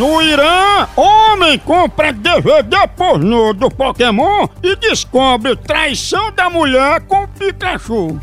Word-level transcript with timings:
No 0.00 0.22
Irã, 0.22 0.88
homem 0.96 1.58
compra 1.58 2.10
DVD 2.10 2.88
pornô 2.96 3.52
do 3.52 3.70
Pokémon 3.70 4.48
e 4.62 4.74
descobre 4.76 5.54
traição 5.54 6.32
da 6.32 6.48
mulher 6.48 7.02
com 7.02 7.26
Pikachu. 7.26 8.18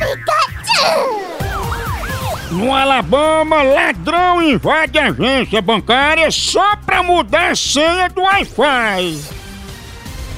No 2.50 2.73
Alabama, 2.73 3.61
ladrão 3.61 4.42
invade 4.42 4.97
agência 4.97 5.61
bancária 5.61 6.31
só 6.31 6.75
pra 6.78 7.03
mudar 7.03 7.52
a 7.52 7.56
senha 7.56 8.09
do 8.09 8.23
Wi-Fi. 8.23 9.22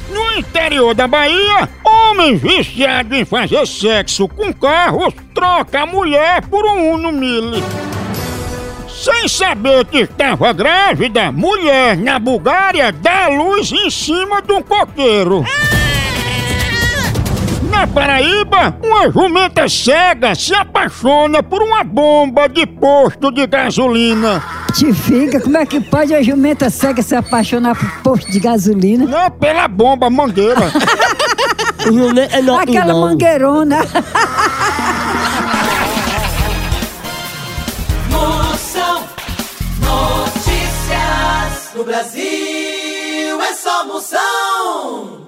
No 0.10 0.34
interior 0.38 0.94
da 0.94 1.08
Bahia, 1.08 1.70
homem 1.86 2.36
viciado 2.36 3.16
em 3.16 3.24
fazer 3.24 3.66
sexo 3.66 4.28
com 4.28 4.52
carros 4.52 5.14
troca 5.34 5.84
a 5.84 5.86
mulher 5.86 6.46
por 6.50 6.66
um 6.66 6.96
Uno 6.96 7.14
Mille. 7.14 7.64
Sem 9.02 9.30
saber 9.30 9.86
que 9.86 10.00
estava 10.00 10.52
grávida, 10.52 11.32
mulher 11.32 11.96
na 11.96 12.20
Bulgária 12.20 12.92
dá 12.92 13.26
a 13.26 13.28
luz 13.30 13.72
em 13.72 13.90
cima 13.90 14.42
de 14.42 14.52
um 14.52 14.62
coqueiro. 14.62 15.46
Na 17.72 17.88
Paraíba, 17.88 18.76
uma 18.84 19.10
jumenta 19.10 19.70
cega 19.70 20.36
se 20.36 20.54
apaixona 20.54 21.42
por 21.42 21.62
uma 21.62 21.82
bomba 21.82 22.50
de 22.50 22.68
posto 22.68 23.32
de 23.32 23.48
gasolina. 23.48 24.44
Te 24.74 24.92
fica, 24.92 25.40
como 25.40 25.58
é 25.58 25.66
que 25.66 25.80
pode 25.80 26.14
a 26.14 26.22
jumenta 26.22 26.70
cega 26.70 27.02
se 27.02 27.16
apaixonar 27.16 27.76
por 27.76 27.90
posto 28.04 28.30
de 28.30 28.40
gasolina? 28.42 29.06
Não, 29.06 29.32
pela 29.32 29.70
bomba 29.70 30.10
mangueira. 30.10 30.70
Aquela 32.60 32.94
mangueirona. 32.94 33.80
No 41.80 41.86
Brasil 41.86 43.42
é 43.42 43.54
só 43.54 43.86
moção. 43.86 45.19